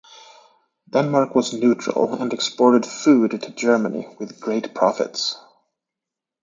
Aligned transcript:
Denmark 0.89 1.35
was 1.35 1.53
neutral 1.53 2.15
and 2.15 2.33
exported 2.33 2.87
food 2.87 3.39
to 3.39 3.51
Germany 3.51 4.07
with 4.17 4.39
great 4.39 4.73
profits. 4.73 5.37